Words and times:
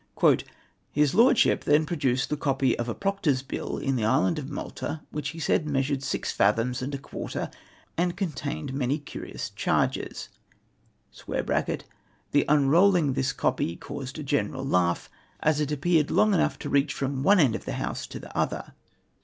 "His 0.93 1.13
Lordship 1.13 1.63
then 1.63 1.85
produced 1.85 2.31
the 2.31 2.35
copy 2.35 2.75
of 2.79 2.89
a 2.89 2.95
Proctor's 2.95 3.43
Bill 3.43 3.77
in 3.77 3.95
the 3.97 4.03
island 4.03 4.39
of 4.39 4.45
^Nlalta, 4.45 5.01
Avhich 5.13 5.27
he 5.33 5.39
said 5.39 5.67
measured 5.69 6.01
six 6.01 6.31
fathoms 6.31 6.81
and 6.81 6.95
a 6.95 6.97
quarter, 6.97 7.51
and 7.99 8.17
contained 8.17 8.73
many 8.73 8.97
curious 8.97 9.51
charges. 9.51 10.29
[TheunroUhifj 11.15 13.13
this 13.13 13.31
copy 13.31 13.75
caused 13.75 14.17
a 14.17 14.23
general 14.23 14.65
laugh, 14.65 15.07
as 15.39 15.59
it 15.61 15.71
appeared 15.71 16.09
long 16.09 16.31
eiiough 16.31 16.45
EXCEEDS 16.45 16.63
THE 16.63 16.67
VALUE 16.67 16.83
OF 16.83 16.87
THE 16.87 16.95
TKIZE. 16.97 16.99
189 16.99 17.21
to 17.21 17.21
reach 17.21 17.21
from 17.21 17.21
one 17.21 17.39
end 17.39 17.53
of 17.55 17.65
the 17.65 17.73
house 17.73 18.07
to 18.07 18.17
the 18.19 18.35
other.' 18.35 18.73